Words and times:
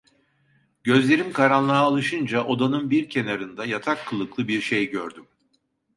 Gözlerim 0.83 1.33
karanlığa 1.33 1.77
alışınca 1.79 2.45
odanın 2.45 2.89
bir 2.89 3.09
kenannda 3.09 3.65
yatak 3.65 4.05
kılıklı 4.07 4.47
bir 4.47 4.61
şey 4.61 4.89
gördüm. 4.91 5.27